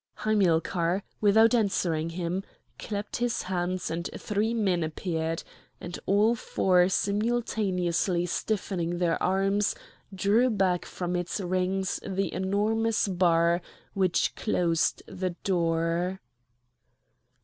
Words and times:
Hamilcar, 0.25 1.03
without 1.21 1.53
answering 1.53 2.09
him, 2.09 2.43
clapped 2.79 3.17
his 3.17 3.43
hands 3.43 3.91
and 3.91 4.09
three 4.17 4.51
men 4.51 4.81
appeared; 4.83 5.43
and 5.79 5.99
all 6.07 6.33
four 6.33 6.89
simultaneously 6.89 8.25
stiffening 8.25 8.97
their 8.97 9.21
arms, 9.21 9.75
drew 10.11 10.49
back 10.49 10.85
from 10.85 11.15
its 11.15 11.39
rings 11.39 11.99
the 12.03 12.33
enormous 12.33 13.07
bar 13.07 13.61
which 13.93 14.33
closed 14.35 15.03
the 15.05 15.35
door. 15.43 16.19